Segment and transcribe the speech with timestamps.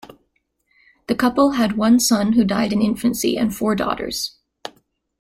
[1.05, 4.35] The couple had one son who died in infancy and four daughters.